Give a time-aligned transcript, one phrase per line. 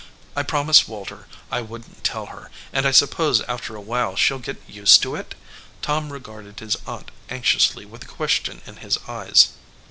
[0.35, 4.33] I promised Walter I wouldn t tell her, and I suppose after a while she
[4.33, 5.35] ll get used to it?"
[5.83, 9.49] Tom regarded his aunt anxiously with a question in his eyes.